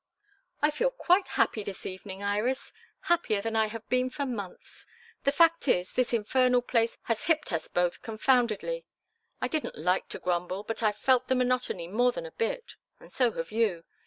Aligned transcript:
"I 0.63 0.71
feel 0.71 0.89
quite 0.89 1.27
happy 1.37 1.61
this 1.61 1.85
evening, 1.85 2.23
Iris; 2.23 2.73
happier 3.01 3.39
than 3.39 3.55
I 3.55 3.67
have 3.67 3.87
been 3.87 4.09
for 4.09 4.25
months. 4.25 4.87
The 5.25 5.31
fact 5.31 5.67
is, 5.67 5.93
this 5.93 6.11
infernal 6.11 6.63
place 6.63 6.97
has 7.03 7.25
hipped 7.25 7.53
us 7.53 7.67
both 7.67 8.01
confoundedly. 8.01 8.87
I 9.41 9.47
didn't 9.47 9.77
like 9.77 10.09
to 10.09 10.17
grumble, 10.17 10.63
but 10.63 10.81
I've 10.81 10.97
felt 10.97 11.27
the 11.27 11.35
monotony 11.35 11.87
more 11.87 12.11
than 12.11 12.25
a 12.25 12.31
bit. 12.31 12.77
And 12.99 13.13
so 13.13 13.33
have 13.33 13.51
you. 13.51 13.83